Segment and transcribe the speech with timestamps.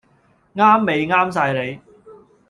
[0.55, 1.79] 啱味啱晒你